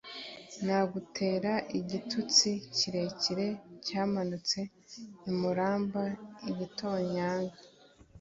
[0.65, 3.47] Nagutera igitutsi kirekire
[3.85, 4.59] cyamanutse
[5.29, 7.57] i Muramba-Igitonyanga.